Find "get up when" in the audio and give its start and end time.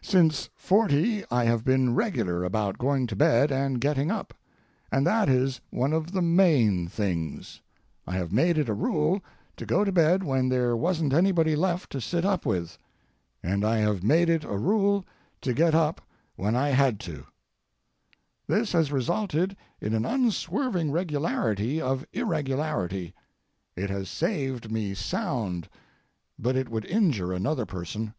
15.52-16.56